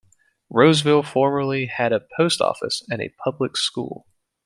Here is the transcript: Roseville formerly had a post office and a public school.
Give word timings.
Roseville 0.49 1.03
formerly 1.03 1.67
had 1.67 1.93
a 1.93 1.99
post 2.17 2.41
office 2.41 2.81
and 2.89 3.03
a 3.03 3.13
public 3.23 3.55
school. 3.55 4.07